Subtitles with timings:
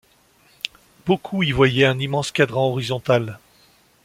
[1.05, 3.37] Beaucoup y voyaient un immense cadran horizontal.